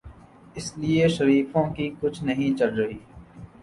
[0.55, 2.97] اسی لیے شریفوں کی کچھ نہیں چل رہی۔